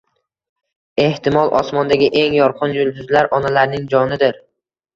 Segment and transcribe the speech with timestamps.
[1.03, 4.45] Ehtimol, osmondagi eng yorqin yulduzlar onalarning jonidir.